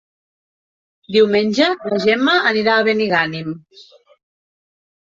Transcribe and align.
Diumenge 1.17 1.69
na 1.93 2.01
Gemma 2.07 2.35
anirà 2.55 2.79
a 2.81 2.89
Benigànim. 2.91 3.57